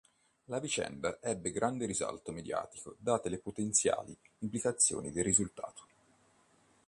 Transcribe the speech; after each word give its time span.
La 0.45 0.57
vicenda 0.59 1.19
ebbe 1.21 1.51
grande 1.51 1.85
risalto 1.85 2.31
mediatico 2.31 2.95
date 2.97 3.29
le 3.29 3.37
potenziali 3.37 4.17
implicazioni 4.39 5.11
del 5.11 5.23
risultato. 5.23 5.85